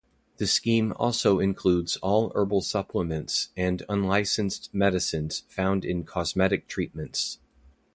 The 0.37 0.47
scheme 0.47 0.93
also 0.93 1.37
includes 1.39 1.95
all 1.97 2.31
herbal 2.33 2.61
supplements 2.61 3.49
and 3.55 3.85
unlicensed 3.87 4.73
medicines 4.73 5.43
found 5.47 5.85
in 5.85 6.05
cosmetic 6.05 6.67
treatments. 6.67 7.37